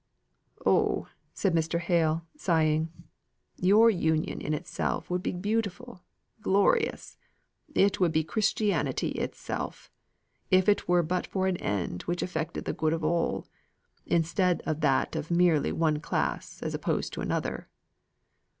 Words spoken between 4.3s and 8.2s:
in itself would be beautiful, glorious it would